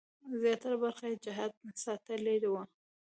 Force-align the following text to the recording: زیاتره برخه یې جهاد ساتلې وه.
زیاتره 0.41 0.75
برخه 0.83 1.05
یې 1.11 1.21
جهاد 1.25 1.51
ساتلې 1.83 2.35
وه. 2.53 2.63